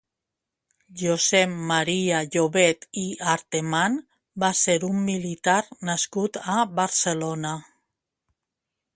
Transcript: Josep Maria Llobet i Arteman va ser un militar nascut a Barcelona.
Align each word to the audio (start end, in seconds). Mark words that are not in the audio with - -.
Josep 0.99 1.51
Maria 1.71 2.21
Llobet 2.35 2.87
i 3.01 3.03
Arteman 3.33 3.99
va 4.43 4.49
ser 4.61 4.77
un 4.87 5.03
militar 5.09 5.59
nascut 5.91 6.39
a 6.55 6.57
Barcelona. 6.81 7.53